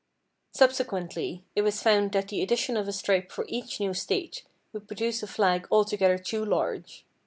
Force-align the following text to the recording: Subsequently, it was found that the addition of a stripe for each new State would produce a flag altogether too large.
Subsequently, 0.55 1.43
it 1.55 1.61
was 1.61 1.83
found 1.83 2.11
that 2.11 2.29
the 2.29 2.41
addition 2.41 2.75
of 2.75 2.87
a 2.87 2.91
stripe 2.91 3.31
for 3.31 3.45
each 3.47 3.79
new 3.79 3.93
State 3.93 4.43
would 4.73 4.87
produce 4.87 5.21
a 5.21 5.27
flag 5.27 5.67
altogether 5.69 6.17
too 6.17 6.43
large. 6.43 7.05